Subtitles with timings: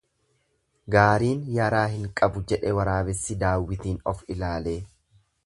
[0.95, 4.77] Gaariin yaraa hin qabu jedhe waraabessi daawwitiin of ilaalee.